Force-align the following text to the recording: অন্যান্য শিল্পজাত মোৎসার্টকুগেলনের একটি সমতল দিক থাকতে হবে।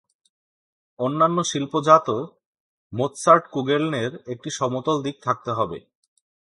অন্যান্য 0.99 1.37
শিল্পজাত 1.43 2.07
মোৎসার্টকুগেলনের 2.93 4.11
একটি 4.27 4.49
সমতল 4.51 4.97
দিক 5.03 5.15
থাকতে 5.23 5.51
হবে। 5.51 5.77